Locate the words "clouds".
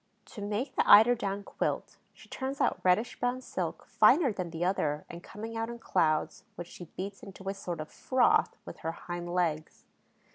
5.77-6.43